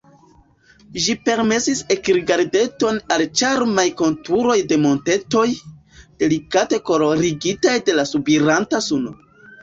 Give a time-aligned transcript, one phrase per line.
[1.07, 5.43] Ĝi permesis ekrigardeton al ĉarmaj konturoj de montetoj,
[6.23, 9.15] delikate kolorigitaj de la subiranta suno.